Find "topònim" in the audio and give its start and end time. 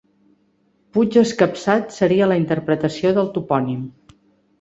3.37-3.85